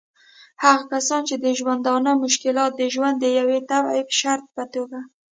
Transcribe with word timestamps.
هغه 0.63 0.83
کسان 0.91 1.21
چې 1.29 1.35
د 1.45 1.45
ژوندانه 1.59 2.11
مشکلات 2.25 2.71
د 2.75 2.81
ژوند 2.93 3.15
د 3.19 3.25
یوه 3.39 3.57
طبعي 3.71 4.01
شرط 4.19 4.45
په 4.55 4.63
توګه 4.73 4.99